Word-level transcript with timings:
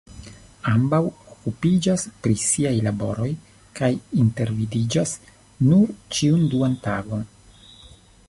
Ambaŭ 0.69 0.99
okupiĝas 1.31 2.05
pri 2.23 2.33
siaj 2.43 2.71
laboroj 2.87 3.27
kaj 3.81 3.91
intervidiĝas 4.23 5.13
nur 5.69 5.95
ĉiun 6.17 6.49
duan 6.55 6.77
tagon. 6.89 7.25